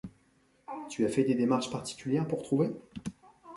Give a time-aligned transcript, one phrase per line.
[0.89, 2.73] Tu as fait des démarches particulières, pour trouver?